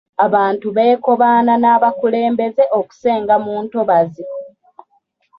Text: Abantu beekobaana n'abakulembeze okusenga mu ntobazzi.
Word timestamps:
Abantu 0.25 0.67
beekobaana 0.77 1.53
n'abakulembeze 1.61 2.63
okusenga 2.79 3.35
mu 3.43 3.53
ntobazzi. 3.65 4.25